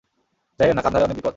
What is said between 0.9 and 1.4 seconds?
অনেক বিপদ।